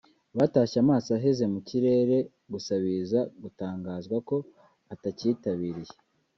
batashye 0.37 0.77
amaso 0.83 1.09
aheze 1.17 1.43
mu 1.53 1.59
kirere 1.67 2.17
gusa 2.51 2.73
biza 2.83 3.19
gutangazwa 3.41 4.17
ko 4.27 4.35
atacyitabiriye 4.93 5.93